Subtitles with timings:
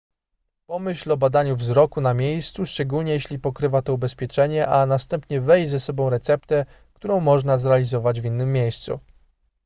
[0.65, 5.79] pomyśl o badaniu wzroku na miejscu szczególnie jeśli pokrywa to ubezpieczenie a następnie weź ze
[5.79, 8.99] sobą receptę którą można zrealizować w innym miejscu